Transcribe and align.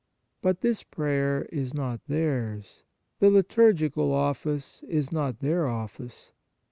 But 0.41 0.61
this 0.61 0.81
prayer 0.81 1.43
is 1.51 1.75
not 1.75 2.01
theirs; 2.07 2.81
the 3.19 3.29
litur 3.29 3.71
gical 3.77 4.11
Office 4.11 4.81
is 4.87 5.11
not 5.11 5.41
their 5.41 5.67
office. 5.67 6.31